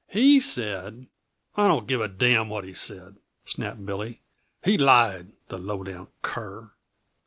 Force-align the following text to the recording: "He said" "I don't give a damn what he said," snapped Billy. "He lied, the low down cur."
"He 0.07 0.39
said" 0.39 1.05
"I 1.55 1.67
don't 1.67 1.85
give 1.87 2.01
a 2.01 2.07
damn 2.07 2.49
what 2.49 2.63
he 2.63 2.73
said," 2.73 3.17
snapped 3.45 3.85
Billy. 3.85 4.19
"He 4.63 4.75
lied, 4.75 5.33
the 5.49 5.59
low 5.59 5.83
down 5.83 6.07
cur." 6.23 6.71